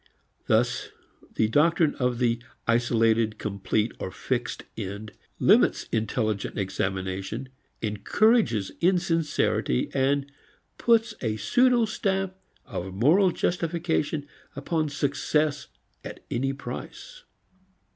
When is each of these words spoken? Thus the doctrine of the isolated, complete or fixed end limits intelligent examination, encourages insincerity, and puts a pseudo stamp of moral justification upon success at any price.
Thus 0.47 0.89
the 1.35 1.47
doctrine 1.47 1.93
of 1.97 2.17
the 2.17 2.41
isolated, 2.65 3.37
complete 3.37 3.91
or 3.99 4.09
fixed 4.11 4.63
end 4.75 5.11
limits 5.37 5.83
intelligent 5.91 6.57
examination, 6.57 7.49
encourages 7.83 8.71
insincerity, 8.81 9.91
and 9.93 10.25
puts 10.79 11.13
a 11.21 11.37
pseudo 11.37 11.85
stamp 11.85 12.35
of 12.65 12.95
moral 12.95 13.29
justification 13.29 14.27
upon 14.55 14.89
success 14.89 15.67
at 16.03 16.21
any 16.31 16.51
price. 16.51 17.21